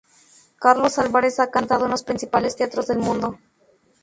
[0.59, 3.37] Carlos Álvarez ha cantado en los principales teatros del mundo.